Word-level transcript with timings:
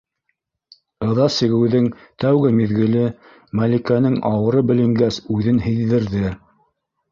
Ыҙа 1.07 1.27
сигеүҙең 1.35 1.89
тәүге 2.23 2.51
миҙгеле 2.61 3.05
Мәликәнең 3.61 4.19
ауыры 4.33 4.67
беленгәс 4.73 5.23
үҙен 5.37 5.63
һиҙҙерҙе. 5.69 6.37